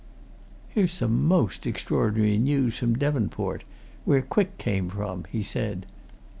"Here's 0.69 0.93
some 0.93 1.25
most 1.27 1.67
extraordinary 1.67 2.39
news 2.39 2.75
from 2.79 2.95
Devonport 2.97 3.63
where 4.03 4.23
Quick 4.23 4.57
came 4.57 4.89
from," 4.89 5.25
he 5.31 5.43
said. 5.43 5.85